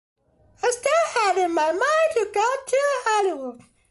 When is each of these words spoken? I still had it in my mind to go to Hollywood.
I 0.63 0.71
still 0.71 1.13
had 1.25 1.37
it 1.37 1.41
in 1.45 1.53
my 1.53 1.71
mind 1.71 1.81
to 2.15 2.25
go 2.33 2.41
to 2.41 2.77
Hollywood. 3.05 3.61